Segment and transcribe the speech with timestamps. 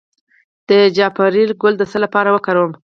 [0.69, 2.71] د جعفری ګل د څه لپاره وکاروم؟